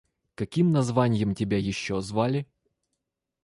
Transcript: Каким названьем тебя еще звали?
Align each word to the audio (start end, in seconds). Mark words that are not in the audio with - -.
Каким 0.33 0.71
названьем 0.71 1.35
тебя 1.35 1.59
еще 1.59 2.01
звали? 2.01 2.47